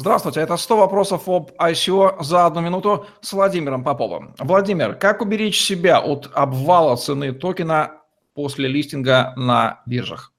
[0.00, 4.32] Здравствуйте, это 100 вопросов об ICO за одну минуту с Владимиром Поповым.
[4.38, 7.94] Владимир, как уберечь себя от обвала цены токена
[8.32, 10.32] после листинга на биржах?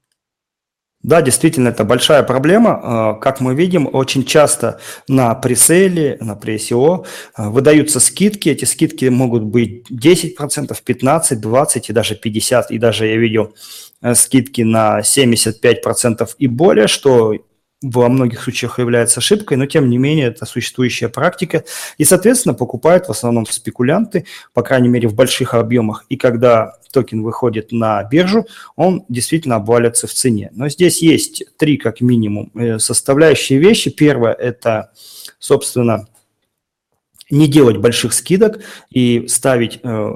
[1.02, 2.80] Да, действительно, это большая проблема.
[2.82, 7.04] А, как мы видим, очень часто на преселе, на пресио
[7.36, 8.48] выдаются скидки.
[8.48, 10.36] Эти скидки могут быть 10%,
[10.86, 12.64] 15%, 20% и даже 50%.
[12.70, 13.54] И даже я видел
[14.00, 17.34] э, скидки на 75% и более, что
[17.82, 21.64] во многих случаях является ошибкой, но тем не менее это существующая практика.
[21.96, 26.04] И, соответственно, покупают в основном спекулянты, по крайней мере, в больших объемах.
[26.10, 28.46] И когда токен выходит на биржу,
[28.76, 30.50] он действительно обвалится в цене.
[30.52, 33.90] Но здесь есть три, как минимум, э, составляющие вещи.
[33.90, 34.92] Первое– это,
[35.38, 36.06] собственно,
[37.30, 40.12] не делать больших скидок и ставить э,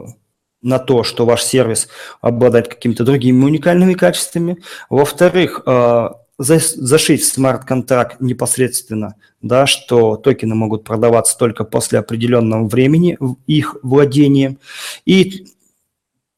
[0.61, 1.89] на то, что ваш сервис
[2.21, 4.59] обладает какими-то другими уникальными качествами.
[4.91, 13.17] Во-вторых, э, зашить в смарт-контракт непосредственно, да, что токены могут продаваться только после определенного времени
[13.21, 14.59] в их владении.
[15.05, 15.47] И,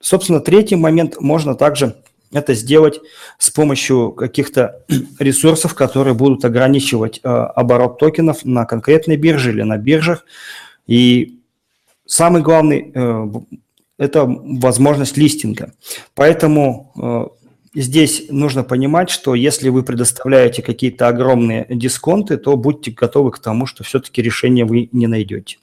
[0.00, 1.97] собственно, третий момент можно также
[2.33, 3.00] это сделать
[3.39, 4.84] с помощью каких-то
[5.19, 10.24] ресурсов, которые будут ограничивать э, оборот токенов на конкретной бирже или на биржах.
[10.86, 11.41] И
[12.05, 13.27] самый главный э,–
[13.98, 15.72] это возможность листинга.
[16.14, 17.36] Поэтому э,
[17.77, 23.66] здесь нужно понимать, что если вы предоставляете какие-то огромные дисконты, то будьте готовы к тому,
[23.66, 25.58] что все-таки решение вы не найдете.